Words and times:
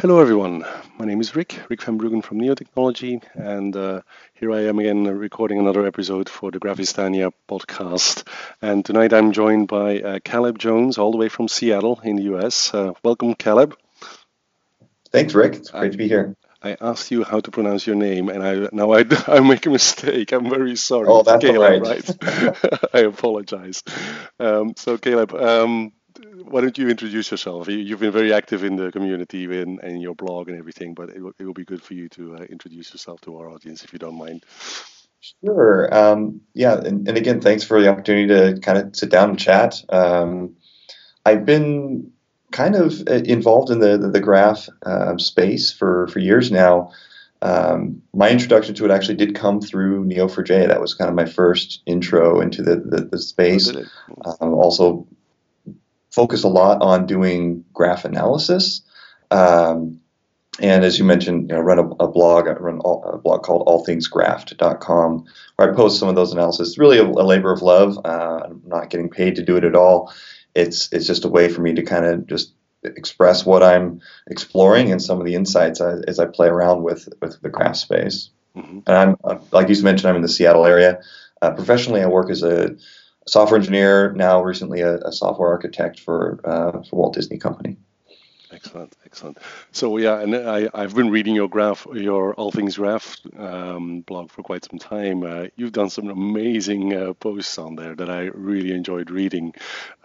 Hello, 0.00 0.18
everyone. 0.18 0.64
My 0.98 1.04
name 1.04 1.20
is 1.20 1.36
Rik, 1.36 1.60
Rik 1.68 1.82
van 1.82 1.98
Bruggen 1.98 2.24
from 2.24 2.40
Neo 2.40 2.54
Technology, 2.54 3.20
and 3.34 3.76
uh, 3.76 4.00
here 4.32 4.50
I 4.50 4.60
am 4.60 4.78
again 4.78 5.04
recording 5.04 5.58
another 5.58 5.86
episode 5.86 6.30
for 6.30 6.50
the 6.50 6.58
Graphistania 6.58 7.32
podcast. 7.46 8.26
And 8.62 8.82
tonight 8.82 9.12
I'm 9.12 9.32
joined 9.32 9.68
by 9.68 10.00
uh, 10.00 10.18
Caleb 10.24 10.58
Jones, 10.58 10.96
all 10.96 11.12
the 11.12 11.18
way 11.18 11.28
from 11.28 11.48
Seattle 11.48 12.00
in 12.02 12.16
the 12.16 12.34
US. 12.34 12.72
Uh, 12.72 12.94
welcome, 13.04 13.34
Caleb. 13.34 13.76
Thanks, 15.12 15.34
Rik. 15.34 15.56
It's 15.56 15.70
great 15.70 15.88
I, 15.88 15.90
to 15.90 15.98
be 15.98 16.08
here. 16.08 16.34
I 16.62 16.78
asked 16.80 17.10
you 17.10 17.22
how 17.22 17.40
to 17.40 17.50
pronounce 17.50 17.86
your 17.86 17.96
name, 17.96 18.30
and 18.30 18.42
I 18.42 18.70
now 18.72 18.92
I, 18.92 19.04
I 19.26 19.40
make 19.40 19.66
a 19.66 19.70
mistake. 19.70 20.32
I'm 20.32 20.48
very 20.48 20.76
sorry. 20.76 21.08
Oh, 21.10 21.22
that's 21.22 21.44
Caleb, 21.44 21.82
right. 21.82 22.08
right? 22.22 22.88
I 22.94 23.00
apologize. 23.00 23.82
Um, 24.38 24.72
so, 24.78 24.96
Caleb, 24.96 25.34
um, 25.34 25.92
why 26.44 26.60
don't 26.60 26.76
you 26.78 26.88
introduce 26.88 27.30
yourself? 27.30 27.68
You- 27.68 27.90
have 27.90 28.00
been 28.00 28.12
very 28.12 28.32
active 28.32 28.64
in 28.64 28.76
the 28.76 28.92
community 28.92 29.44
and, 29.60 29.80
and 29.80 30.00
your 30.00 30.14
blog 30.14 30.48
and 30.48 30.58
everything, 30.58 30.94
but 30.94 31.10
it 31.10 31.20
will, 31.20 31.32
it 31.38 31.44
will 31.44 31.54
be 31.54 31.64
good 31.64 31.82
for 31.82 31.94
you 31.94 32.08
to 32.10 32.36
uh, 32.36 32.42
introduce 32.44 32.92
yourself 32.92 33.20
to 33.22 33.36
our 33.38 33.50
audience 33.50 33.84
if 33.84 33.92
you 33.92 33.98
don't 33.98 34.16
mind. 34.16 34.44
Sure. 35.44 35.94
Um, 35.94 36.40
yeah, 36.54 36.78
and, 36.78 37.06
and 37.06 37.16
again, 37.16 37.40
thanks 37.40 37.62
for 37.62 37.80
the 37.80 37.88
opportunity 37.88 38.28
to 38.28 38.60
kind 38.60 38.78
of 38.78 38.96
sit 38.96 39.10
down 39.10 39.30
and 39.30 39.38
chat. 39.38 39.82
Um, 39.90 40.56
I've 41.26 41.44
been 41.44 42.12
kind 42.50 42.74
of 42.74 43.00
uh, 43.08 43.14
involved 43.14 43.70
in 43.70 43.80
the 43.80 43.98
the, 43.98 44.10
the 44.10 44.20
graph 44.20 44.68
uh, 44.84 45.16
space 45.18 45.72
for 45.72 46.08
for 46.08 46.18
years 46.18 46.50
now. 46.50 46.92
Um, 47.42 48.02
my 48.12 48.30
introduction 48.30 48.74
to 48.76 48.84
it 48.84 48.90
actually 48.90 49.16
did 49.16 49.34
come 49.34 49.60
through 49.60 50.04
Neo4j. 50.04 50.68
That 50.68 50.80
was 50.80 50.94
kind 50.94 51.08
of 51.08 51.14
my 51.14 51.24
first 51.24 51.82
intro 51.86 52.40
into 52.40 52.62
the 52.62 52.76
the, 52.76 53.04
the 53.04 53.18
space. 53.18 53.68
Did? 53.68 53.88
Um, 54.40 54.54
also 54.54 55.06
focus 56.10 56.44
a 56.44 56.48
lot 56.48 56.82
on 56.82 57.06
doing 57.06 57.64
graph 57.72 58.04
analysis. 58.04 58.82
Um, 59.30 60.00
and 60.58 60.84
as 60.84 60.98
you 60.98 61.04
mentioned, 61.04 61.48
you 61.48 61.54
know, 61.54 61.60
run 61.60 61.78
a, 61.78 61.88
a 62.04 62.08
blog, 62.08 62.48
I 62.48 62.52
run 62.52 62.80
all, 62.80 63.02
a 63.04 63.18
blog 63.18 63.42
called 63.42 63.66
allthingsgraphed.com, 63.66 65.24
where 65.56 65.72
I 65.72 65.74
post 65.74 65.98
some 65.98 66.08
of 66.08 66.16
those 66.16 66.32
analysis. 66.32 66.68
It's 66.70 66.78
really 66.78 66.98
a, 66.98 67.04
a 67.04 67.24
labor 67.24 67.52
of 67.52 67.62
love. 67.62 67.98
Uh, 68.04 68.40
I'm 68.44 68.62
not 68.66 68.90
getting 68.90 69.08
paid 69.08 69.36
to 69.36 69.42
do 69.42 69.56
it 69.56 69.64
at 69.64 69.74
all. 69.76 70.12
It's 70.54 70.92
it's 70.92 71.06
just 71.06 71.24
a 71.24 71.28
way 71.28 71.48
for 71.48 71.60
me 71.62 71.74
to 71.74 71.82
kind 71.82 72.04
of 72.04 72.26
just 72.26 72.52
express 72.82 73.46
what 73.46 73.62
I'm 73.62 74.00
exploring 74.26 74.90
and 74.90 75.00
some 75.00 75.20
of 75.20 75.26
the 75.26 75.34
insights 75.34 75.80
as, 75.80 76.02
as 76.02 76.18
I 76.18 76.26
play 76.26 76.48
around 76.48 76.82
with 76.82 77.08
with 77.20 77.40
the 77.40 77.48
graph 77.48 77.76
space. 77.76 78.30
Mhm. 78.56 78.82
And 78.86 78.96
I'm 78.96 79.16
uh, 79.22 79.38
like 79.52 79.68
you 79.68 79.82
mentioned, 79.82 80.10
I'm 80.10 80.16
in 80.16 80.22
the 80.22 80.28
Seattle 80.28 80.66
area. 80.66 81.00
Uh, 81.40 81.52
professionally, 81.52 82.02
I 82.02 82.06
work 82.06 82.30
as 82.30 82.42
a 82.42 82.76
software 83.26 83.58
engineer. 83.58 84.12
Now, 84.12 84.42
recently, 84.42 84.80
a, 84.80 84.98
a 84.98 85.12
software 85.12 85.48
architect 85.48 86.00
for 86.00 86.40
uh, 86.44 86.82
for 86.82 86.96
Walt 86.96 87.14
Disney 87.14 87.38
Company. 87.38 87.76
Excellent, 88.62 88.94
excellent. 89.06 89.38
So 89.72 89.96
yeah, 89.96 90.20
and 90.20 90.36
I, 90.36 90.68
I've 90.74 90.94
been 90.94 91.08
reading 91.10 91.34
your 91.34 91.48
graph, 91.48 91.86
your 91.94 92.34
All 92.34 92.50
Things 92.50 92.76
Graph 92.76 93.16
um, 93.38 94.02
blog 94.02 94.30
for 94.30 94.42
quite 94.42 94.66
some 94.66 94.78
time. 94.78 95.22
Uh, 95.22 95.46
you've 95.56 95.72
done 95.72 95.88
some 95.88 96.08
amazing 96.10 96.92
uh, 96.94 97.14
posts 97.14 97.56
on 97.56 97.74
there 97.76 97.94
that 97.94 98.10
I 98.10 98.24
really 98.34 98.72
enjoyed 98.72 99.10
reading. 99.10 99.54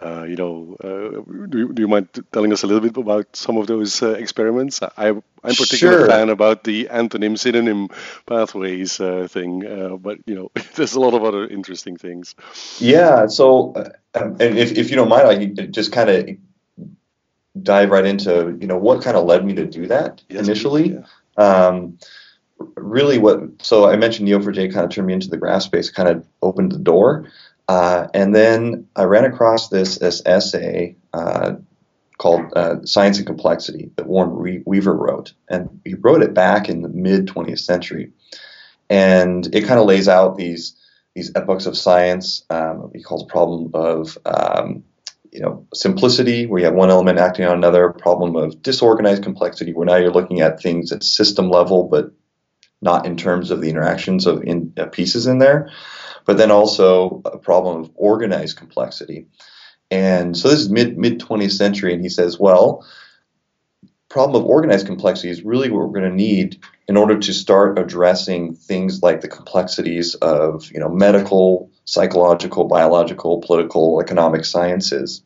Uh, 0.00 0.22
you 0.22 0.36
know, 0.36 0.76
uh, 0.82 1.20
do, 1.48 1.58
you- 1.58 1.72
do 1.74 1.82
you 1.82 1.88
mind 1.88 2.08
telling 2.32 2.50
us 2.52 2.62
a 2.62 2.66
little 2.66 2.80
bit 2.80 2.96
about 2.96 3.36
some 3.36 3.58
of 3.58 3.66
those 3.66 4.02
uh, 4.02 4.12
experiments? 4.12 4.80
I, 4.82 5.08
I'm 5.44 5.56
particular 5.56 5.98
Sure. 5.98 6.06
fan 6.06 6.30
about 6.30 6.64
the 6.64 6.86
antonym 6.86 7.38
synonym 7.38 7.88
pathways 8.26 8.98
uh, 9.00 9.28
thing, 9.28 9.66
uh, 9.66 9.96
but 9.96 10.18
you 10.26 10.34
know, 10.34 10.50
there's 10.76 10.94
a 10.94 11.00
lot 11.00 11.12
of 11.12 11.24
other 11.24 11.46
interesting 11.46 11.98
things. 11.98 12.34
Yeah. 12.78 13.26
So, 13.26 13.74
and 14.14 14.40
if, 14.40 14.72
if 14.72 14.90
you 14.90 14.96
don't 14.96 15.08
mind, 15.08 15.28
I 15.28 15.66
just 15.66 15.92
kind 15.92 16.10
of 16.10 16.28
dive 17.62 17.90
right 17.90 18.04
into 18.06 18.56
you 18.60 18.66
know 18.66 18.78
what 18.78 19.02
kind 19.02 19.16
of 19.16 19.24
led 19.26 19.44
me 19.44 19.54
to 19.54 19.66
do 19.66 19.86
that 19.86 20.22
Yes, 20.28 20.46
initially. 20.46 20.92
yeah. 20.94 21.02
Um, 21.38 21.98
really, 22.76 23.18
what 23.18 23.40
so 23.62 23.88
I 23.88 23.96
mentioned 23.96 24.28
Neo4j 24.28 24.72
kind 24.72 24.84
of 24.84 24.90
turned 24.90 25.06
me 25.06 25.12
into 25.14 25.28
the 25.28 25.36
graph 25.36 25.62
space, 25.62 25.90
kind 25.90 26.08
of 26.08 26.26
opened 26.42 26.72
the 26.72 26.78
door, 26.78 27.28
uh, 27.68 28.08
and 28.14 28.34
then 28.34 28.86
I 28.96 29.04
ran 29.04 29.24
across 29.24 29.68
this 29.68 29.98
this 29.98 30.22
essay 30.24 30.96
uh, 31.12 31.54
called 32.18 32.42
uh, 32.56 32.76
"Science 32.84 33.18
and 33.18 33.26
Complexity" 33.26 33.90
that 33.96 34.06
Warren 34.06 34.62
Weaver 34.64 34.94
wrote, 34.94 35.34
and 35.48 35.80
he 35.84 35.94
wrote 35.94 36.22
it 36.22 36.32
back 36.34 36.68
in 36.68 36.82
the 36.82 36.88
mid 36.88 37.26
20th 37.26 37.60
century, 37.60 38.12
and 38.88 39.46
it 39.54 39.66
kind 39.66 39.78
of 39.80 39.86
lays 39.86 40.08
out 40.08 40.36
these 40.36 40.74
these 41.14 41.32
epochs 41.34 41.66
of 41.66 41.76
science. 41.76 42.44
Um, 42.50 42.90
he 42.94 43.02
calls 43.02 43.22
a 43.22 43.26
problem 43.26 43.70
of 43.74 44.16
um, 44.24 44.84
you 45.36 45.42
know 45.42 45.66
simplicity, 45.74 46.46
where 46.46 46.60
you 46.60 46.64
have 46.64 46.74
one 46.74 46.90
element 46.90 47.18
acting 47.18 47.44
on 47.44 47.56
another. 47.56 47.90
Problem 47.90 48.34
of 48.36 48.62
disorganized 48.62 49.22
complexity, 49.22 49.74
where 49.74 49.86
now 49.86 49.96
you're 49.96 50.10
looking 50.10 50.40
at 50.40 50.62
things 50.62 50.92
at 50.92 51.04
system 51.04 51.50
level, 51.50 51.84
but 51.84 52.10
not 52.80 53.04
in 53.04 53.16
terms 53.16 53.50
of 53.50 53.60
the 53.60 53.68
interactions 53.68 54.26
of 54.26 54.42
in, 54.42 54.72
uh, 54.78 54.86
pieces 54.86 55.26
in 55.26 55.38
there. 55.38 55.70
But 56.24 56.38
then 56.38 56.50
also 56.50 57.20
a 57.26 57.36
problem 57.36 57.82
of 57.82 57.90
organized 57.94 58.56
complexity. 58.56 59.26
And 59.90 60.36
so 60.36 60.48
this 60.48 60.60
is 60.60 60.70
mid 60.70 60.96
mid 60.96 61.20
20th 61.20 61.52
century, 61.52 61.92
and 61.92 62.02
he 62.02 62.08
says, 62.08 62.40
well, 62.40 62.86
problem 64.08 64.42
of 64.42 64.48
organized 64.48 64.86
complexity 64.86 65.28
is 65.28 65.42
really 65.42 65.70
what 65.70 65.80
we're 65.80 66.00
going 66.00 66.10
to 66.10 66.16
need 66.16 66.64
in 66.88 66.96
order 66.96 67.18
to 67.18 67.32
start 67.34 67.78
addressing 67.78 68.54
things 68.54 69.02
like 69.02 69.20
the 69.20 69.28
complexities 69.28 70.14
of 70.14 70.70
you 70.72 70.80
know 70.80 70.88
medical, 70.88 71.70
psychological, 71.86 72.64
biological, 72.64 73.40
political, 73.40 74.00
economic 74.00 74.44
sciences. 74.44 75.22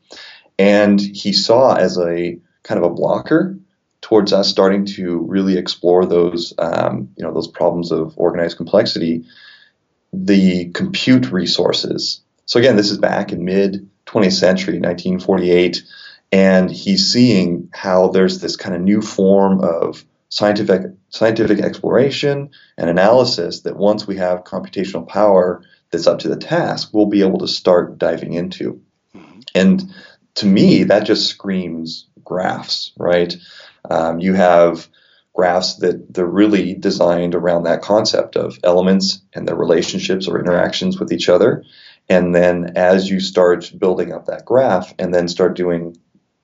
And 0.58 1.00
he 1.00 1.32
saw 1.32 1.74
as 1.74 1.98
a 1.98 2.38
kind 2.62 2.78
of 2.78 2.84
a 2.84 2.94
blocker 2.94 3.58
towards 4.02 4.32
us 4.32 4.48
starting 4.48 4.84
to 4.84 5.18
really 5.20 5.58
explore 5.58 6.06
those 6.06 6.54
um, 6.58 7.10
you 7.16 7.24
know 7.24 7.32
those 7.32 7.48
problems 7.48 7.90
of 7.90 8.14
organized 8.16 8.56
complexity, 8.56 9.24
the 10.12 10.70
compute 10.70 11.32
resources. 11.32 12.20
So 12.44 12.58
again, 12.58 12.76
this 12.76 12.90
is 12.90 12.98
back 12.98 13.32
in 13.32 13.44
mid 13.44 13.88
20th 14.06 14.32
century, 14.32 14.74
1948, 14.74 15.82
and 16.32 16.70
he's 16.70 17.12
seeing 17.12 17.70
how 17.72 18.08
there's 18.08 18.40
this 18.40 18.56
kind 18.56 18.74
of 18.74 18.82
new 18.82 19.00
form 19.00 19.60
of 19.60 20.04
scientific 20.28 20.82
scientific 21.08 21.60
exploration 21.60 22.50
and 22.76 22.90
analysis 22.90 23.62
that 23.62 23.76
once 23.76 24.06
we 24.06 24.16
have 24.16 24.44
computational 24.44 25.06
power 25.06 25.62
that's 25.90 26.06
up 26.06 26.20
to 26.20 26.28
the 26.28 26.36
task, 26.36 26.90
we'll 26.92 27.06
be 27.06 27.22
able 27.22 27.38
to 27.38 27.48
start 27.48 27.98
diving 27.98 28.32
into. 28.34 28.80
Mhm. 29.14 29.42
And 29.54 29.94
to 30.36 30.46
me, 30.46 30.84
that 30.84 31.04
just 31.04 31.26
screams 31.26 32.06
graphs, 32.24 32.92
right? 32.96 33.36
Um, 33.88 34.20
you 34.20 34.34
have 34.34 34.88
graphs 35.34 35.76
that 35.76 36.12
they're 36.12 36.26
really 36.26 36.74
designed 36.74 37.34
around 37.34 37.64
that 37.64 37.82
concept 37.82 38.36
of 38.36 38.58
elements 38.62 39.22
and 39.32 39.46
their 39.46 39.56
relationships 39.56 40.28
or 40.28 40.38
interactions 40.38 40.98
with 40.98 41.12
each 41.12 41.28
other. 41.28 41.64
And 42.08 42.34
then 42.34 42.72
as 42.76 43.08
you 43.08 43.20
start 43.20 43.72
building 43.78 44.12
up 44.12 44.26
that 44.26 44.44
graph 44.44 44.94
and 44.98 45.14
then 45.14 45.28
start 45.28 45.56
doing 45.56 45.96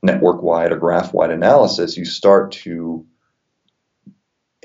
network 0.03 0.43
wide 0.43 0.73
or 0.73 0.77
graph 0.77 1.13
wide 1.13 1.31
analysis, 1.31 1.97
you 1.97 2.05
start 2.05 2.53
to 2.53 3.05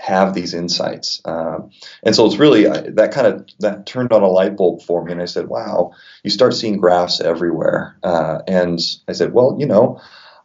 have 0.01 0.33
these 0.33 0.53
insights. 0.55 1.21
Um, 1.25 1.69
and 2.01 2.15
so 2.15 2.25
it's 2.25 2.37
really 2.37 2.65
uh, 2.65 2.83
that 2.93 3.11
kind 3.11 3.27
of 3.27 3.47
that 3.59 3.85
turned 3.85 4.11
on 4.11 4.23
a 4.23 4.27
light 4.27 4.57
bulb 4.57 4.81
for 4.81 5.03
me. 5.03 5.11
And 5.11 5.21
I 5.21 5.25
said, 5.25 5.47
wow, 5.47 5.93
you 6.23 6.31
start 6.31 6.55
seeing 6.55 6.77
graphs 6.77 7.21
everywhere. 7.21 7.97
Uh, 8.01 8.39
and 8.47 8.79
I 9.07 9.13
said, 9.13 9.31
well, 9.31 9.57
you 9.59 9.67
know, 9.67 10.01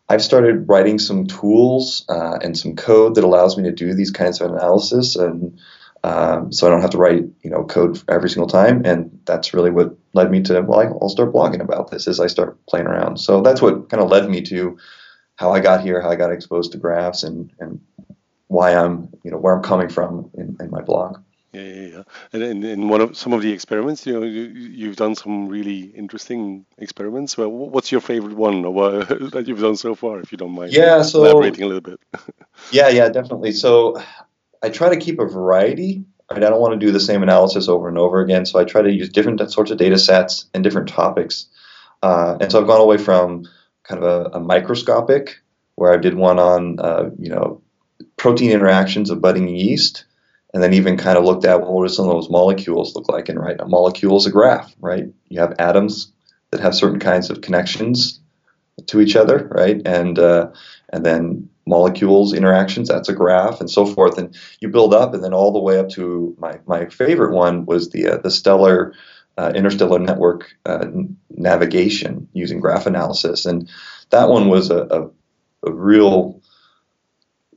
I've 0.08 0.22
started 0.22 0.68
writing 0.68 0.98
some 0.98 1.26
tools 1.26 2.04
uh, 2.08 2.38
and 2.42 2.56
some 2.56 2.76
code 2.76 3.14
that 3.14 3.24
allows 3.24 3.56
me 3.56 3.64
to 3.64 3.72
do 3.72 3.94
these 3.94 4.10
kinds 4.10 4.40
of 4.40 4.52
analysis, 4.52 5.16
and 5.16 5.58
um, 6.04 6.52
so 6.52 6.66
I 6.66 6.70
don't 6.70 6.82
have 6.82 6.90
to 6.90 6.98
write 6.98 7.24
you 7.42 7.50
know 7.50 7.64
code 7.64 8.00
every 8.08 8.30
single 8.30 8.48
time. 8.48 8.82
And 8.84 9.18
that's 9.24 9.52
really 9.52 9.72
what 9.72 9.96
led 10.12 10.30
me 10.30 10.42
to 10.44 10.60
well, 10.60 10.98
I'll 11.02 11.08
start 11.08 11.32
blogging 11.32 11.60
about 11.60 11.90
this 11.90 12.06
as 12.06 12.20
I 12.20 12.28
start 12.28 12.64
playing 12.66 12.86
around. 12.86 13.16
So 13.16 13.40
that's 13.40 13.60
what 13.60 13.88
kind 13.88 14.02
of 14.02 14.10
led 14.10 14.30
me 14.30 14.42
to 14.42 14.78
how 15.34 15.50
I 15.50 15.58
got 15.58 15.82
here, 15.82 16.00
how 16.00 16.10
I 16.10 16.16
got 16.16 16.32
exposed 16.32 16.72
to 16.72 16.78
graphs, 16.78 17.24
and 17.24 17.50
and 17.58 17.80
why 18.48 18.74
I'm 18.74 19.08
where 19.46 19.54
I'm 19.54 19.62
coming 19.62 19.88
from 19.88 20.28
in, 20.34 20.56
in 20.58 20.72
my 20.72 20.80
blog. 20.80 21.18
Yeah, 21.52 21.62
yeah, 21.62 21.86
yeah. 21.86 22.02
And 22.32 22.42
in, 22.42 22.64
in 22.64 22.88
one 22.88 23.00
of 23.00 23.16
some 23.16 23.32
of 23.32 23.42
the 23.42 23.52
experiments, 23.52 24.04
you 24.04 24.14
know, 24.14 24.26
you, 24.26 24.42
you've 24.80 24.96
done 24.96 25.14
some 25.14 25.46
really 25.48 25.82
interesting 26.02 26.66
experiments. 26.78 27.38
Well, 27.38 27.48
what's 27.48 27.92
your 27.92 28.00
favorite 28.00 28.34
one 28.34 28.64
or 28.64 28.72
what, 28.72 29.08
that 29.30 29.46
you've 29.46 29.60
done 29.60 29.76
so 29.76 29.94
far, 29.94 30.18
if 30.18 30.32
you 30.32 30.38
don't 30.38 30.50
mind 30.50 30.72
Yeah, 30.72 31.02
so 31.02 31.22
elaborating 31.22 31.62
a 31.62 31.66
little 31.66 31.80
bit? 31.80 32.00
Yeah, 32.72 32.88
yeah, 32.88 33.08
definitely. 33.08 33.52
So 33.52 34.02
I 34.64 34.70
try 34.70 34.88
to 34.88 34.96
keep 34.96 35.20
a 35.20 35.26
variety. 35.26 36.04
Right? 36.28 36.42
I 36.42 36.50
don't 36.50 36.60
want 36.60 36.72
to 36.72 36.84
do 36.84 36.90
the 36.90 36.98
same 36.98 37.22
analysis 37.22 37.68
over 37.68 37.86
and 37.86 37.98
over 37.98 38.20
again. 38.20 38.46
So 38.46 38.58
I 38.58 38.64
try 38.64 38.82
to 38.82 38.92
use 38.92 39.10
different 39.10 39.38
sorts 39.52 39.70
of 39.70 39.78
data 39.78 39.96
sets 39.96 40.46
and 40.54 40.64
different 40.64 40.88
topics. 40.88 41.46
Uh, 42.02 42.36
and 42.40 42.50
so 42.50 42.60
I've 42.60 42.66
gone 42.66 42.80
away 42.80 42.98
from 42.98 43.44
kind 43.84 44.02
of 44.02 44.06
a, 44.10 44.38
a 44.38 44.40
microscopic, 44.40 45.36
where 45.76 45.92
I 45.92 45.98
did 45.98 46.14
one 46.14 46.40
on, 46.40 46.80
uh, 46.80 47.10
you 47.16 47.30
know, 47.30 47.62
protein 48.16 48.50
interactions 48.50 49.10
of 49.10 49.20
budding 49.20 49.48
yeast, 49.48 50.04
and 50.54 50.62
then 50.62 50.74
even 50.74 50.96
kind 50.96 51.18
of 51.18 51.24
looked 51.24 51.44
at 51.44 51.60
well, 51.60 51.72
what 51.72 51.86
do 51.86 51.92
some 51.92 52.08
of 52.08 52.12
those 52.12 52.30
molecules 52.30 52.94
look 52.94 53.08
like? 53.08 53.28
And 53.28 53.38
right, 53.38 53.60
a 53.60 53.66
molecule 53.66 54.16
is 54.16 54.26
a 54.26 54.30
graph, 54.30 54.74
right? 54.80 55.04
You 55.28 55.40
have 55.40 55.54
atoms 55.58 56.12
that 56.50 56.60
have 56.60 56.74
certain 56.74 57.00
kinds 57.00 57.30
of 57.30 57.40
connections 57.40 58.20
to 58.86 59.00
each 59.00 59.16
other, 59.16 59.48
right? 59.50 59.80
And 59.84 60.18
uh, 60.18 60.50
and 60.90 61.04
then 61.04 61.48
molecules 61.66 62.32
interactions 62.32 62.88
that's 62.88 63.08
a 63.08 63.12
graph 63.12 63.60
and 63.60 63.68
so 63.68 63.84
forth 63.84 64.18
and 64.18 64.36
you 64.60 64.68
build 64.68 64.94
up 64.94 65.12
and 65.12 65.24
then 65.24 65.34
all 65.34 65.52
the 65.52 65.58
way 65.58 65.78
up 65.78 65.88
to 65.88 66.34
my, 66.38 66.60
my 66.66 66.86
favorite 66.86 67.34
one 67.34 67.66
was 67.66 67.90
the 67.90 68.06
uh, 68.06 68.16
the 68.18 68.30
stellar 68.30 68.94
uh, 69.36 69.52
interstellar 69.54 69.98
network 69.98 70.54
uh, 70.64 70.86
navigation 71.30 72.28
using 72.32 72.60
graph 72.60 72.86
analysis 72.86 73.46
and 73.46 73.68
that 74.10 74.28
one 74.28 74.48
was 74.48 74.70
a, 74.70 74.86
a, 74.90 75.68
a, 75.68 75.72
real 75.72 76.40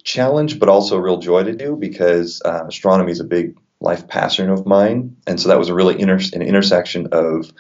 challenge 0.10 0.60
but 0.60 0.70
also 0.70 0.98
a 0.98 1.02
real 1.02 1.18
joy 1.18 1.44
to 1.44 1.54
do 1.54 1.76
because 1.76 2.42
uh, 2.44 2.66
astronomy 2.68 3.12
is 3.12 3.20
a 3.20 3.26
big 3.26 3.58
life 3.80 4.08
passion 4.08 4.50
of 4.50 4.66
mine 4.66 5.16
and 5.28 5.40
so 5.40 5.50
that 5.50 5.60
was 5.60 5.70
a 5.70 5.74
really 5.74 6.00
inter- 6.00 6.20
an 6.34 6.42
intersection 6.42 7.08
of 7.12 7.52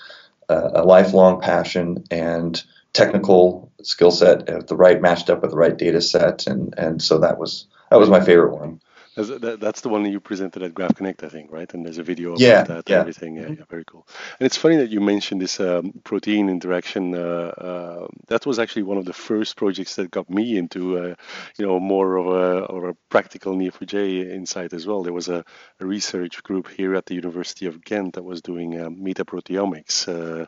uh, 0.49 0.71
a 0.73 0.83
lifelong 0.83 1.39
passion 1.39 2.03
and 2.11 2.63
technical 2.93 3.71
skill 3.83 4.11
set, 4.11 4.49
uh, 4.49 4.61
the 4.67 4.75
right 4.75 5.01
matched 5.01 5.29
up 5.29 5.41
with 5.41 5.51
the 5.51 5.57
right 5.57 5.77
data 5.77 6.01
set, 6.01 6.47
and 6.47 6.73
and 6.77 7.01
so 7.01 7.19
that 7.19 7.37
was 7.37 7.67
that 7.89 7.99
was 7.99 8.09
my 8.09 8.21
favorite 8.21 8.55
one. 8.55 8.81
That's 9.27 9.81
the 9.81 9.89
one 9.89 10.05
you 10.05 10.19
presented 10.19 10.63
at 10.63 10.73
Graph 10.73 10.95
Connect, 10.95 11.23
I 11.23 11.29
think, 11.29 11.51
right? 11.51 11.71
And 11.73 11.85
there's 11.85 11.97
a 11.97 12.03
video 12.03 12.29
about 12.29 12.41
yeah, 12.41 12.63
that 12.63 12.89
yeah. 12.89 12.95
and 12.95 13.01
everything. 13.01 13.35
Yeah, 13.35 13.49
yeah, 13.49 13.63
very 13.69 13.83
cool. 13.85 14.07
And 14.39 14.45
it's 14.45 14.57
funny 14.57 14.77
that 14.77 14.89
you 14.89 15.01
mentioned 15.01 15.41
this 15.41 15.59
um, 15.59 15.93
protein 16.03 16.49
interaction. 16.49 17.15
Uh, 17.15 17.17
uh, 17.19 18.07
that 18.27 18.45
was 18.45 18.59
actually 18.59 18.83
one 18.83 18.97
of 18.97 19.05
the 19.05 19.13
first 19.13 19.57
projects 19.57 19.95
that 19.95 20.11
got 20.11 20.29
me 20.29 20.57
into, 20.57 20.97
uh, 20.97 21.15
you 21.57 21.65
know, 21.65 21.79
more 21.79 22.15
of 22.17 22.27
a, 22.27 22.65
of 22.65 22.83
a 22.83 22.93
practical 23.09 23.55
Neo4j 23.55 24.31
insight 24.33 24.73
as 24.73 24.87
well. 24.87 25.03
There 25.03 25.13
was 25.13 25.29
a, 25.29 25.43
a, 25.79 25.85
research 25.85 26.43
group 26.43 26.67
here 26.69 26.95
at 26.95 27.05
the 27.05 27.15
University 27.15 27.65
of 27.65 27.83
Ghent 27.83 28.13
that 28.13 28.23
was 28.23 28.41
doing 28.41 28.79
uh, 28.79 28.89
metaproteomics, 28.89 30.07
uh, 30.07 30.45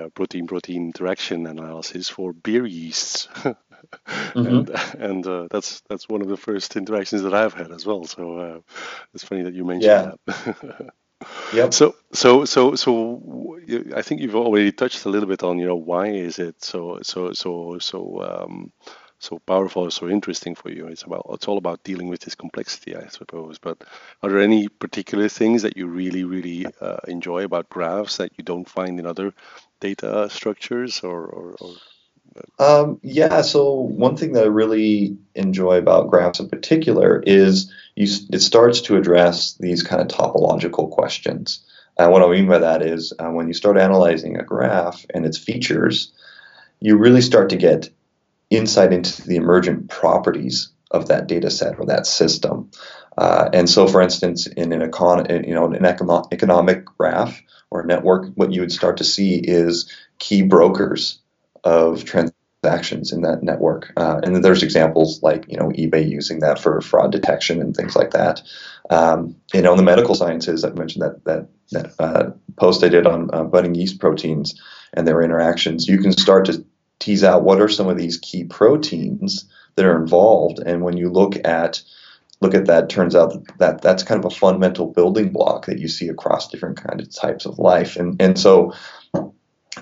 uh, 0.00 0.08
protein-protein 0.10 0.86
interaction 0.86 1.46
analysis 1.46 2.08
for 2.08 2.32
beer 2.32 2.66
yeasts. 2.66 3.28
mm-hmm. 4.06 4.46
and, 4.46 4.70
and 5.02 5.26
uh, 5.26 5.48
that's 5.50 5.82
that's 5.88 6.08
one 6.08 6.22
of 6.22 6.28
the 6.28 6.36
first 6.36 6.76
interactions 6.76 7.22
that 7.22 7.34
I've 7.34 7.54
had 7.54 7.70
as 7.70 7.86
well. 7.86 8.04
So 8.04 8.38
uh, 8.38 8.60
it's 9.14 9.24
funny 9.24 9.42
that 9.42 9.54
you 9.54 9.64
mentioned 9.64 10.16
yeah. 10.26 10.34
that. 10.46 10.92
yep. 11.54 11.74
So 11.74 11.96
so 12.12 12.44
so 12.44 12.74
so 12.74 13.58
I 13.94 14.02
think 14.02 14.20
you've 14.20 14.36
already 14.36 14.72
touched 14.72 15.04
a 15.04 15.08
little 15.08 15.28
bit 15.28 15.42
on 15.42 15.58
you 15.58 15.66
know 15.66 15.76
why 15.76 16.08
is 16.08 16.38
it 16.38 16.62
so 16.62 17.00
so 17.02 17.32
so 17.32 17.78
so 17.78 18.22
um, 18.22 18.72
so 19.20 19.38
powerful, 19.38 19.90
so 19.90 20.08
interesting 20.08 20.54
for 20.54 20.70
you. 20.70 20.86
It's 20.86 21.02
about 21.02 21.26
it's 21.32 21.46
all 21.46 21.58
about 21.58 21.84
dealing 21.84 22.08
with 22.08 22.20
this 22.22 22.34
complexity, 22.34 22.96
I 22.96 23.08
suppose. 23.08 23.58
But 23.58 23.84
are 24.22 24.30
there 24.30 24.40
any 24.40 24.68
particular 24.68 25.28
things 25.28 25.62
that 25.62 25.76
you 25.76 25.86
really 25.86 26.24
really 26.24 26.66
uh, 26.80 27.00
enjoy 27.06 27.44
about 27.44 27.68
graphs 27.68 28.16
that 28.16 28.32
you 28.38 28.44
don't 28.44 28.68
find 28.68 28.98
in 28.98 29.06
other 29.06 29.34
data 29.80 30.28
structures 30.30 31.00
or, 31.00 31.26
or, 31.26 31.56
or 31.60 31.74
um, 32.58 33.00
yeah, 33.02 33.42
so 33.42 33.72
one 33.74 34.16
thing 34.16 34.32
that 34.32 34.44
I 34.44 34.48
really 34.48 35.16
enjoy 35.34 35.78
about 35.78 36.10
graphs 36.10 36.40
in 36.40 36.48
particular 36.48 37.22
is 37.26 37.72
you, 37.96 38.06
it 38.32 38.40
starts 38.40 38.82
to 38.82 38.96
address 38.96 39.54
these 39.54 39.82
kind 39.82 40.00
of 40.00 40.08
topological 40.08 40.90
questions. 40.90 41.64
And 41.98 42.12
what 42.12 42.22
I 42.22 42.30
mean 42.30 42.48
by 42.48 42.58
that 42.58 42.82
is 42.82 43.12
uh, 43.18 43.28
when 43.30 43.48
you 43.48 43.54
start 43.54 43.78
analyzing 43.78 44.36
a 44.36 44.44
graph 44.44 45.04
and 45.12 45.26
its 45.26 45.38
features, 45.38 46.12
you 46.80 46.96
really 46.96 47.20
start 47.20 47.50
to 47.50 47.56
get 47.56 47.90
insight 48.48 48.92
into 48.92 49.22
the 49.22 49.36
emergent 49.36 49.88
properties 49.88 50.70
of 50.90 51.08
that 51.08 51.26
data 51.26 51.50
set 51.50 51.78
or 51.78 51.86
that 51.86 52.06
system. 52.06 52.70
Uh, 53.16 53.48
and 53.52 53.68
so, 53.68 53.86
for 53.86 54.00
instance, 54.00 54.46
in 54.46 54.72
an 54.72 54.88
econ- 54.88 55.46
you 55.46 55.54
know 55.54 55.66
an 55.66 55.84
economic 55.84 56.84
graph 56.84 57.40
or 57.70 57.84
network, 57.84 58.32
what 58.34 58.52
you 58.52 58.60
would 58.60 58.72
start 58.72 58.96
to 58.96 59.04
see 59.04 59.36
is 59.36 59.90
key 60.18 60.42
brokers 60.42 61.19
of 61.64 62.04
transactions 62.04 63.12
in 63.12 63.22
that 63.22 63.42
network. 63.42 63.92
Uh, 63.96 64.20
and 64.22 64.44
there's 64.44 64.62
examples 64.62 65.22
like 65.22 65.46
you 65.48 65.56
know 65.56 65.68
eBay 65.70 66.08
using 66.08 66.40
that 66.40 66.58
for 66.58 66.80
fraud 66.80 67.12
detection 67.12 67.60
and 67.60 67.74
things 67.74 67.96
like 67.96 68.10
that. 68.10 68.42
Um, 68.90 69.36
you 69.54 69.62
know, 69.62 69.72
in 69.72 69.76
the 69.76 69.82
medical 69.82 70.14
sciences, 70.14 70.64
I 70.64 70.70
mentioned 70.70 71.02
that 71.02 71.24
that, 71.24 71.48
that 71.70 71.94
uh, 71.98 72.30
post 72.56 72.84
I 72.84 72.88
did 72.88 73.06
on 73.06 73.30
uh, 73.32 73.44
budding 73.44 73.74
yeast 73.74 73.98
proteins 74.00 74.60
and 74.92 75.06
their 75.06 75.22
interactions. 75.22 75.88
You 75.88 75.98
can 75.98 76.12
start 76.12 76.46
to 76.46 76.64
tease 76.98 77.24
out 77.24 77.44
what 77.44 77.60
are 77.60 77.68
some 77.68 77.88
of 77.88 77.96
these 77.96 78.18
key 78.18 78.44
proteins 78.44 79.48
that 79.76 79.86
are 79.86 80.00
involved, 80.00 80.58
and 80.58 80.82
when 80.82 80.96
you 80.96 81.08
look 81.08 81.36
at 81.46 81.82
look 82.40 82.54
at 82.54 82.66
that, 82.66 82.88
turns 82.88 83.14
out 83.14 83.58
that 83.58 83.82
that's 83.82 84.02
kind 84.02 84.22
of 84.22 84.30
a 84.30 84.34
fundamental 84.34 84.86
building 84.86 85.30
block 85.30 85.66
that 85.66 85.78
you 85.78 85.88
see 85.88 86.08
across 86.08 86.48
different 86.48 86.82
kinds 86.82 87.02
of 87.02 87.14
types 87.14 87.46
of 87.46 87.58
life. 87.58 87.96
And 87.96 88.20
and 88.20 88.38
so 88.38 88.74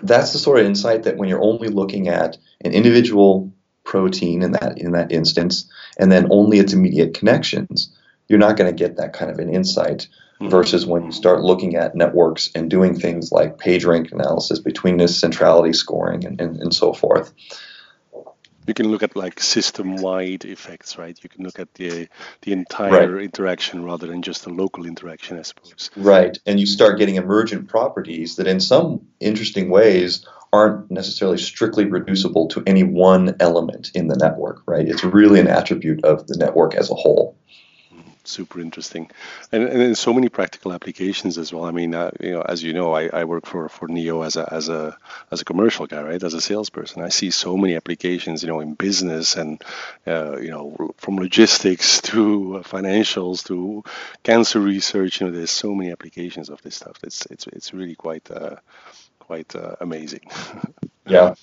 that's 0.02 0.32
the 0.32 0.38
sort 0.38 0.60
of 0.60 0.66
insight 0.66 1.04
that 1.04 1.16
when 1.16 1.28
you're 1.28 1.42
only 1.42 1.68
looking 1.68 2.08
at 2.08 2.36
an 2.62 2.72
individual 2.72 3.52
protein 3.84 4.42
in 4.42 4.52
that 4.52 4.78
in 4.78 4.92
that 4.92 5.12
instance, 5.12 5.70
and 5.98 6.12
then 6.12 6.28
only 6.30 6.58
its 6.58 6.72
immediate 6.72 7.14
connections, 7.14 7.94
you're 8.28 8.38
not 8.38 8.56
going 8.56 8.70
to 8.70 8.76
get 8.76 8.96
that 8.96 9.12
kind 9.12 9.30
of 9.30 9.38
an 9.38 9.52
insight. 9.52 10.08
Mm-hmm. 10.40 10.50
Versus 10.50 10.86
when 10.86 11.04
you 11.04 11.10
start 11.10 11.40
looking 11.40 11.74
at 11.74 11.96
networks 11.96 12.48
and 12.54 12.70
doing 12.70 12.96
things 12.96 13.32
like 13.32 13.58
PageRank 13.58 14.12
analysis, 14.12 14.60
betweenness, 14.60 15.18
centrality 15.18 15.72
scoring, 15.72 16.24
and, 16.24 16.40
and, 16.40 16.58
and 16.58 16.72
so 16.72 16.92
forth 16.92 17.32
you 18.68 18.74
can 18.74 18.88
look 18.88 19.02
at 19.02 19.16
like 19.16 19.40
system-wide 19.40 20.44
effects, 20.44 20.98
right? 20.98 21.18
You 21.22 21.28
can 21.28 21.44
look 21.44 21.58
at 21.58 21.72
the 21.74 22.08
the 22.42 22.52
entire 22.52 23.14
right. 23.14 23.24
interaction 23.24 23.84
rather 23.84 24.06
than 24.06 24.22
just 24.22 24.46
a 24.46 24.50
local 24.50 24.86
interaction, 24.86 25.38
I 25.38 25.42
suppose. 25.42 25.90
Right, 25.96 26.38
and 26.46 26.60
you 26.60 26.66
start 26.66 26.98
getting 26.98 27.16
emergent 27.16 27.68
properties 27.68 28.36
that, 28.36 28.46
in 28.46 28.60
some 28.60 29.06
interesting 29.20 29.70
ways, 29.70 30.26
aren't 30.52 30.90
necessarily 30.90 31.38
strictly 31.38 31.86
reducible 31.86 32.48
to 32.48 32.62
any 32.66 32.82
one 32.82 33.36
element 33.40 33.90
in 33.94 34.08
the 34.08 34.16
network. 34.16 34.62
Right, 34.66 34.86
it's 34.86 35.04
really 35.04 35.40
an 35.40 35.48
attribute 35.48 36.04
of 36.04 36.26
the 36.26 36.36
network 36.36 36.74
as 36.74 36.90
a 36.90 36.94
whole 36.94 37.37
super 38.28 38.60
interesting, 38.60 39.10
and 39.52 39.64
and 39.64 39.98
so 39.98 40.12
many 40.12 40.28
practical 40.28 40.72
applications 40.72 41.38
as 41.38 41.52
well. 41.52 41.64
I 41.64 41.70
mean, 41.70 41.94
uh, 41.94 42.10
you 42.20 42.32
know, 42.32 42.42
as 42.42 42.62
you 42.62 42.72
know, 42.72 42.92
I, 42.94 43.08
I 43.08 43.24
work 43.24 43.46
for 43.46 43.68
for 43.68 43.88
Neo 43.88 44.22
as 44.22 44.36
a 44.36 44.52
as 44.52 44.68
a 44.68 44.96
as 45.30 45.40
a 45.40 45.44
commercial 45.44 45.86
guy, 45.86 46.02
right? 46.02 46.22
As 46.22 46.34
a 46.34 46.40
salesperson, 46.40 47.02
I 47.02 47.08
see 47.08 47.30
so 47.30 47.56
many 47.56 47.74
applications, 47.74 48.42
you 48.42 48.48
know, 48.48 48.60
in 48.60 48.74
business 48.74 49.36
and 49.36 49.62
uh, 50.06 50.38
you 50.38 50.50
know, 50.50 50.94
from 50.98 51.16
logistics 51.16 52.00
to 52.08 52.62
financials 52.64 53.44
to 53.46 53.82
cancer 54.22 54.60
research. 54.60 55.20
You 55.20 55.26
know, 55.26 55.32
there's 55.32 55.50
so 55.50 55.74
many 55.74 55.90
applications 55.90 56.50
of 56.50 56.62
this 56.62 56.76
stuff. 56.76 56.98
It's 57.02 57.26
it's 57.26 57.46
it's 57.46 57.74
really 57.74 57.94
quite 57.94 58.30
uh, 58.30 58.56
quite 59.18 59.54
uh, 59.54 59.76
amazing. 59.80 60.30
yeah. 61.06 61.34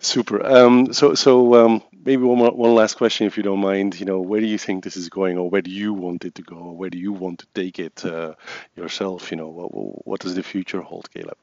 Super. 0.00 0.44
Um, 0.46 0.92
so, 0.92 1.14
so 1.14 1.54
um, 1.54 1.82
maybe 2.08 2.22
one 2.22 2.38
more, 2.38 2.50
one 2.50 2.74
last 2.74 2.94
question, 2.96 3.26
if 3.26 3.36
you 3.36 3.42
don't 3.42 3.60
mind. 3.60 4.00
You 4.00 4.06
know, 4.06 4.20
where 4.20 4.40
do 4.40 4.46
you 4.46 4.56
think 4.56 4.82
this 4.82 4.96
is 4.96 5.10
going, 5.10 5.36
or 5.36 5.50
where 5.50 5.60
do 5.60 5.70
you 5.70 5.92
want 5.92 6.24
it 6.24 6.34
to 6.36 6.42
go, 6.42 6.56
or 6.56 6.74
where 6.74 6.88
do 6.88 6.98
you 6.98 7.12
want 7.12 7.40
to 7.40 7.46
take 7.54 7.78
it 7.78 8.02
uh, 8.04 8.32
yourself? 8.74 9.30
You 9.30 9.36
know, 9.36 9.48
what, 9.48 10.06
what 10.06 10.20
does 10.20 10.34
the 10.34 10.42
future 10.42 10.80
hold, 10.80 11.10
Caleb? 11.12 11.36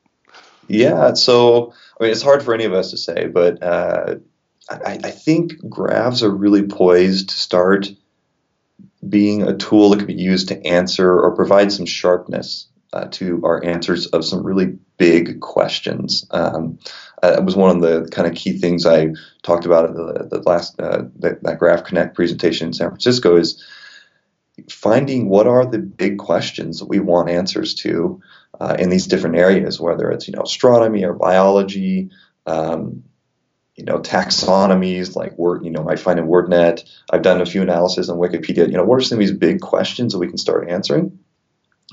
Yeah. 0.68 1.14
So, 1.14 1.74
I 2.00 2.04
mean, 2.04 2.12
it's 2.12 2.24
hard 2.24 2.42
for 2.42 2.56
any 2.56 2.66
of 2.66 2.74
us 2.74 2.90
to 2.92 2.98
say, 2.98 3.28
but 3.28 3.62
uh, 3.62 4.16
I, 4.68 5.00
I 5.04 5.12
think 5.12 5.70
graphs 5.70 6.24
are 6.24 6.32
really 6.32 6.64
poised 6.64 7.30
to 7.30 7.36
start 7.36 7.88
being 9.08 9.44
a 9.44 9.56
tool 9.56 9.92
that 9.92 9.98
can 9.98 10.08
be 10.08 10.16
used 10.16 10.48
to 10.48 10.66
answer 10.66 11.12
or 11.12 11.36
provide 11.36 11.72
some 11.72 11.86
sharpness 11.86 12.68
uh, 12.96 13.08
to 13.12 13.42
our 13.44 13.64
answers 13.64 14.08
of 14.08 14.24
some 14.24 14.44
really 14.44 14.78
big 14.98 15.42
questions. 15.42 16.26
Um, 16.32 16.80
uh, 17.22 17.42
was 17.44 17.56
one 17.56 17.76
of 17.76 17.82
the 17.82 18.10
kind 18.10 18.28
of 18.28 18.36
key 18.36 18.58
things 18.58 18.86
I 18.86 19.10
talked 19.44 19.66
about 19.66 19.90
at 19.90 19.96
the, 19.96 20.28
the 20.32 20.50
last 20.50 20.80
uh, 20.80 21.04
that, 21.20 21.44
that 21.44 21.60
Graph 21.60 21.84
Connect 21.84 22.16
presentation 22.16 22.68
in 22.68 22.74
San 22.74 22.90
Francisco 22.90 23.36
is 23.36 23.64
finding 24.70 25.28
what 25.28 25.46
are 25.46 25.66
the 25.66 25.80
big 25.80 26.18
questions 26.18 26.80
that 26.80 26.88
we 26.88 27.00
want 27.00 27.30
answers 27.30 27.76
to 27.76 28.22
uh, 28.62 28.78
in 28.80 28.90
these 28.90 29.08
different 29.08 29.36
areas, 29.36 29.80
whether 29.80 30.10
it's 30.12 30.28
you 30.28 30.34
know 30.34 30.44
astronomy 30.44 31.04
or 31.04 31.14
biology. 31.14 32.12
Um, 32.46 33.04
you 33.76 33.84
know, 33.84 34.00
taxonomies 34.00 35.18
like 35.18 35.38
word, 35.38 35.66
you 35.66 35.70
know, 35.70 35.90
I 35.90 35.98
find 35.98 36.18
in 36.18 36.28
WordNet. 36.28 36.90
I've 37.10 37.24
done 37.24 37.42
a 37.42 37.46
few 37.46 37.62
analyses 37.62 38.10
on 38.10 38.18
Wikipedia. 38.18 38.68
You 38.68 38.78
know, 38.78 38.86
what 38.86 38.96
are 38.96 39.02
some 39.02 39.18
of 39.18 39.20
these 39.20 39.34
big 39.34 39.60
questions 39.60 40.14
that 40.14 40.20
we 40.20 40.30
can 40.30 40.38
start 40.38 40.70
answering? 40.70 41.20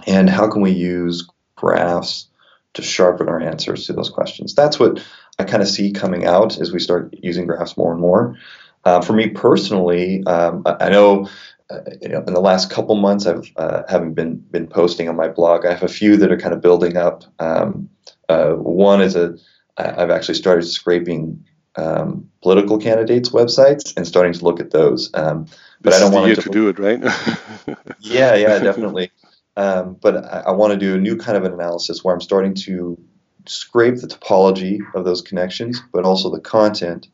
And 0.06 0.28
how 0.28 0.48
can 0.48 0.62
we 0.62 0.70
use 0.70 1.28
graphs 1.56 2.28
to 2.74 2.82
sharpen 2.82 3.28
our 3.28 3.40
answers 3.40 3.86
to 3.86 3.92
those 3.92 4.10
questions? 4.10 4.54
That's 4.54 4.78
what 4.78 5.04
I 5.38 5.44
kind 5.44 5.62
of 5.62 5.68
see 5.68 5.92
coming 5.92 6.26
out 6.26 6.58
as 6.58 6.72
we 6.72 6.78
start 6.78 7.14
using 7.22 7.46
graphs 7.46 7.76
more 7.76 7.92
and 7.92 8.00
more. 8.00 8.36
Uh, 8.84 9.00
for 9.00 9.12
me 9.12 9.28
personally, 9.28 10.24
um, 10.26 10.62
I, 10.66 10.88
know, 10.88 11.28
uh, 11.70 11.80
you 12.00 12.08
know, 12.08 12.24
in 12.26 12.34
the 12.34 12.40
last 12.40 12.70
couple 12.70 12.96
months, 12.96 13.26
I've 13.26 13.50
uh, 13.56 13.82
haven't 13.88 14.14
been 14.14 14.36
been 14.50 14.66
posting 14.66 15.08
on 15.08 15.14
my 15.14 15.28
blog. 15.28 15.64
I 15.64 15.72
have 15.72 15.84
a 15.84 15.88
few 15.88 16.16
that 16.16 16.32
are 16.32 16.38
kind 16.38 16.52
of 16.52 16.60
building 16.60 16.96
up. 16.96 17.24
Um, 17.38 17.88
uh, 18.28 18.52
one 18.52 19.00
is 19.00 19.14
a 19.14 19.36
I've 19.76 20.10
actually 20.10 20.34
started 20.34 20.64
scraping 20.64 21.44
um, 21.76 22.28
political 22.42 22.78
candidates' 22.78 23.30
websites 23.30 23.96
and 23.96 24.06
starting 24.06 24.32
to 24.32 24.44
look 24.44 24.60
at 24.60 24.70
those. 24.70 25.10
Um, 25.14 25.46
but 25.80 25.90
this 25.90 25.96
I 25.96 26.00
don't 26.00 26.12
want 26.12 26.34
to 26.34 26.50
do 26.50 26.68
it, 26.68 26.78
right? 26.78 27.00
yeah, 28.00 28.34
yeah, 28.34 28.58
definitely. 28.58 29.10
Um, 29.56 29.96
but 30.00 30.24
I, 30.24 30.44
I 30.46 30.50
want 30.52 30.72
to 30.72 30.78
do 30.78 30.94
a 30.94 30.98
new 30.98 31.16
kind 31.16 31.36
of 31.36 31.44
an 31.44 31.52
analysis 31.52 32.02
where 32.02 32.14
I'm 32.14 32.20
starting 32.20 32.54
to 32.54 32.98
scrape 33.46 33.96
the 33.96 34.06
topology 34.06 34.78
of 34.94 35.04
those 35.04 35.22
connections, 35.22 35.82
but 35.92 36.04
also 36.04 36.30
the 36.30 36.40
content, 36.40 37.08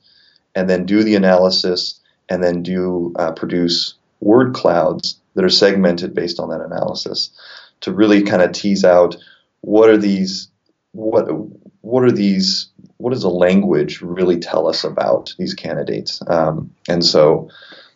and 0.55 0.69
then 0.69 0.87
do 0.87 1.03
the 1.03 1.17
analysis 1.17 2.01
and 2.29 2.43
then 2.43 2.63
do 2.63 3.15
uh, 3.19 3.33
produce 3.33 3.95
word 4.21 4.55
clouds 4.55 5.21
that 5.35 5.45
are 5.45 5.51
segmented 5.51 6.15
based 6.15 6.41
on 6.41 6.51
that 6.51 6.61
analysis 6.61 7.31
to 7.81 7.93
really 7.93 8.23
kind 8.23 8.43
of 8.43 8.53
tease 8.53 8.85
out 8.85 9.17
what 9.61 9.89
are 9.89 9.97
these 9.97 10.49
what 10.93 11.29
what 11.81 12.03
are 12.05 12.13
these 12.13 12.71
what 12.97 13.13
does 13.13 13.23
the 13.23 13.31
language 13.31 14.01
really 14.03 14.39
tell 14.39 14.67
us 14.67 14.85
about 14.85 15.35
these 15.39 15.55
candidates? 15.55 16.21
Um, 16.27 16.75
and 16.89 17.05
so 17.05 17.49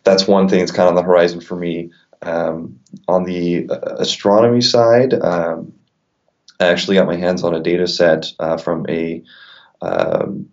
that's 0.03 0.27
one 0.27 0.47
thing 0.47 0.59
that's 0.59 0.71
kind 0.71 0.87
of 0.87 0.89
on 0.89 0.95
the 0.95 1.03
horizon 1.03 1.41
for 1.41 1.55
me 1.55 1.91
um, 2.23 2.79
on 3.07 3.23
the 3.23 3.69
uh, 3.69 3.95
astronomy 3.97 4.61
side 4.61 5.13
um, 5.13 5.73
I 6.59 6.67
actually 6.67 6.95
got 6.95 7.07
my 7.07 7.15
hands 7.15 7.43
on 7.43 7.53
a 7.53 7.61
data 7.61 7.87
set 7.87 8.31
uh, 8.39 8.57
from 8.57 8.85
a 8.89 9.23
um, 9.81 10.49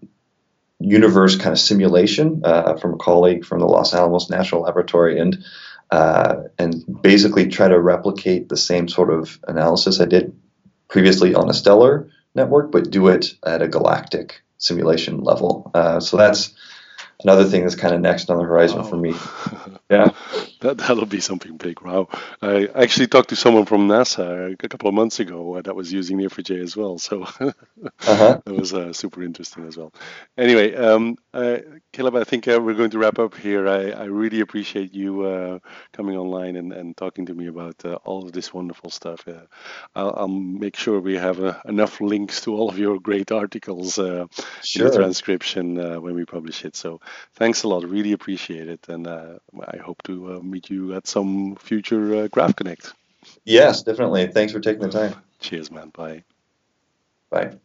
universe 0.80 1.36
kind 1.36 1.52
of 1.52 1.58
simulation 1.58 2.42
uh, 2.44 2.76
from 2.76 2.94
a 2.94 2.98
colleague 2.98 3.44
from 3.44 3.60
the 3.60 3.66
Los 3.66 3.94
Alamos 3.94 4.30
National 4.30 4.62
Laboratory, 4.62 5.18
and 5.20 5.44
uh, 5.90 6.44
and 6.58 6.84
basically 7.02 7.48
try 7.48 7.68
to 7.68 7.80
replicate 7.80 8.48
the 8.48 8.56
same 8.56 8.88
sort 8.88 9.12
of 9.12 9.38
analysis 9.46 10.00
I 10.00 10.06
did 10.06 10.36
previously 10.88 11.34
on 11.34 11.50
a 11.50 11.54
stellar 11.54 12.08
network, 12.34 12.72
but 12.72 12.90
do 12.90 13.08
it 13.08 13.34
at 13.44 13.62
a 13.62 13.68
galactic 13.68 14.42
simulation 14.58 15.20
level. 15.20 15.70
Uh, 15.74 16.00
so 16.00 16.16
that's 16.16 16.54
another 17.22 17.44
thing 17.44 17.62
that's 17.62 17.74
kind 17.74 17.94
of 17.94 18.00
next 18.00 18.30
on 18.30 18.38
the 18.38 18.44
horizon 18.44 18.84
for 18.84 18.96
me. 18.96 19.14
Yeah, 19.90 20.12
that 20.60 20.78
that'll 20.78 21.06
be 21.06 21.20
something 21.20 21.56
big. 21.56 21.80
Wow! 21.80 22.08
I 22.40 22.68
actually 22.74 23.08
talked 23.08 23.30
to 23.30 23.36
someone 23.36 23.66
from 23.66 23.88
NASA 23.88 24.52
a 24.52 24.68
couple 24.68 24.88
of 24.88 24.94
months 24.94 25.18
ago 25.18 25.56
uh, 25.56 25.62
that 25.62 25.74
was 25.74 25.92
using 25.92 26.18
Neo4j 26.18 26.62
as 26.62 26.76
well, 26.76 26.98
so 26.98 27.22
uh-huh. 27.40 28.40
that 28.44 28.54
was 28.54 28.72
uh, 28.72 28.92
super 28.92 29.22
interesting 29.22 29.66
as 29.66 29.76
well. 29.76 29.92
Anyway, 30.38 30.74
um, 30.76 31.16
uh, 31.34 31.58
Caleb, 31.92 32.14
I 32.14 32.24
think 32.24 32.46
uh, 32.46 32.60
we're 32.62 32.74
going 32.74 32.90
to 32.90 32.98
wrap 32.98 33.18
up 33.18 33.36
here. 33.36 33.66
I, 33.68 33.90
I 33.90 34.04
really 34.04 34.40
appreciate 34.40 34.94
you 34.94 35.22
uh, 35.22 35.58
coming 35.92 36.16
online 36.16 36.54
and, 36.54 36.72
and 36.72 36.96
talking 36.96 37.26
to 37.26 37.34
me 37.34 37.48
about 37.48 37.84
uh, 37.84 37.94
all 38.04 38.24
of 38.24 38.32
this 38.32 38.54
wonderful 38.54 38.90
stuff. 38.90 39.26
I'll, 39.96 40.14
I'll, 40.16 40.28
make 40.28 40.76
sure 40.76 41.00
we 41.00 41.16
have 41.16 41.40
enough 41.64 42.00
links 42.00 42.42
to 42.42 42.54
all 42.54 42.68
of 42.68 42.78
your 42.78 43.00
great 43.00 43.32
articles 43.32 43.94
sure. 43.94 44.28
in 44.76 44.84
the 44.84 44.90
transcription 44.94 45.74
when 46.00 46.14
we 46.14 46.24
publish 46.24 46.64
it. 46.64 46.76
So 46.76 47.00
thanks 47.34 47.64
a 47.64 47.68
lot. 47.68 47.84
Really 47.84 48.12
appreciate 48.12 48.68
it. 48.68 48.88
And 48.88 49.06
uh, 49.06 49.38
I 49.66 49.79
hope 49.80 50.02
to 50.04 50.34
uh, 50.34 50.40
meet 50.40 50.70
you 50.70 50.94
at 50.94 51.06
some 51.06 51.56
future 51.56 52.24
uh, 52.24 52.28
Graph 52.28 52.56
Connect. 52.56 52.92
Yes, 53.44 53.82
definitely. 53.82 54.28
Thanks 54.28 54.52
for 54.52 54.60
taking 54.60 54.82
the 54.82 54.88
time. 54.88 55.14
Cheers, 55.40 55.70
man. 55.70 55.90
Bye. 55.90 56.24
Bye. 57.30 57.58